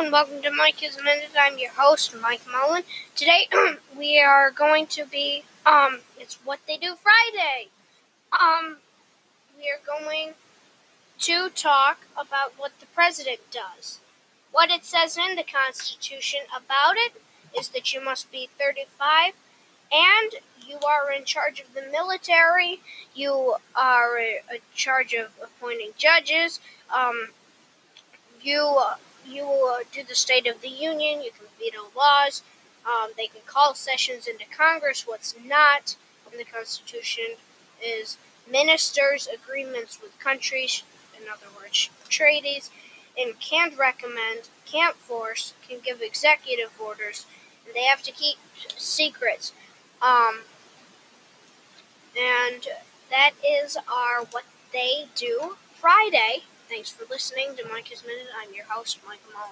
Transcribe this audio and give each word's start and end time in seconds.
and 0.00 0.12
welcome 0.12 0.40
to 0.40 0.50
Mike's 0.50 0.96
Minute. 0.96 1.28
I'm 1.38 1.58
your 1.58 1.72
host, 1.72 2.16
Mike 2.18 2.40
Mullen. 2.50 2.84
Today 3.14 3.46
we 3.98 4.18
are 4.18 4.50
going 4.50 4.86
to 4.86 5.04
be 5.04 5.44
um 5.66 6.00
it's 6.18 6.38
what 6.42 6.58
they 6.66 6.78
do 6.78 6.94
Friday. 6.94 7.68
Um 8.32 8.78
we 9.58 9.68
are 9.68 9.80
going 9.86 10.32
to 11.18 11.50
talk 11.50 12.06
about 12.14 12.54
what 12.56 12.72
the 12.80 12.86
president 12.86 13.40
does. 13.50 14.00
What 14.52 14.70
it 14.70 14.86
says 14.86 15.18
in 15.18 15.36
the 15.36 15.42
Constitution 15.42 16.40
about 16.48 16.94
it 16.96 17.20
is 17.58 17.68
that 17.68 17.92
you 17.92 18.02
must 18.02 18.32
be 18.32 18.48
35 18.58 19.34
and 19.92 20.32
you 20.66 20.78
are 20.78 21.12
in 21.12 21.26
charge 21.26 21.60
of 21.60 21.74
the 21.74 21.82
military. 21.92 22.80
You 23.14 23.56
are 23.76 24.16
in 24.16 24.60
charge 24.74 25.12
of 25.12 25.32
appointing 25.42 25.90
judges. 25.98 26.58
Um, 26.90 27.28
you 28.40 28.82
you 29.26 29.44
uh, 29.44 29.84
do 29.92 30.02
the 30.02 30.14
State 30.14 30.46
of 30.46 30.60
the 30.60 30.68
Union. 30.68 31.22
You 31.22 31.30
can 31.30 31.46
veto 31.58 31.90
laws. 31.96 32.42
Um, 32.86 33.10
they 33.16 33.26
can 33.26 33.42
call 33.46 33.74
sessions 33.74 34.26
into 34.26 34.44
Congress. 34.46 35.06
What's 35.06 35.34
not 35.44 35.96
in 36.32 36.38
the 36.38 36.44
Constitution 36.44 37.36
is 37.84 38.16
ministers' 38.50 39.28
agreements 39.28 40.00
with 40.00 40.18
countries, 40.18 40.82
in 41.16 41.28
other 41.28 41.46
words, 41.60 41.90
treaties, 42.08 42.70
and 43.18 43.38
can't 43.38 43.76
recommend, 43.76 44.48
can't 44.64 44.96
force, 44.96 45.54
can 45.68 45.78
give 45.84 46.00
executive 46.00 46.70
orders, 46.80 47.26
and 47.66 47.74
they 47.74 47.84
have 47.84 48.02
to 48.02 48.12
keep 48.12 48.38
secrets. 48.76 49.52
Um, 50.00 50.40
and 52.18 52.66
that 53.10 53.32
is 53.46 53.76
our 53.76 54.24
What 54.30 54.44
They 54.72 55.06
Do 55.14 55.56
Friday. 55.74 56.44
Thanks 56.70 56.90
for 56.92 57.04
listening 57.10 57.56
to 57.56 57.68
Mike's 57.68 58.04
Minute. 58.06 58.28
I'm 58.40 58.54
your 58.54 58.64
host, 58.66 59.00
Mike 59.04 59.18
Mullen. 59.34 59.48